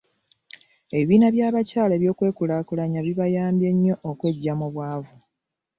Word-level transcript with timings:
Ebibiina 0.95 1.27
by'abakyala 1.35 1.93
eby'okwekulaakulanya 1.95 2.99
bibayambye 3.07 3.69
nnyo 3.73 3.95
okweggya 4.09 4.53
mu 4.59 4.67
bwavu. 4.73 5.15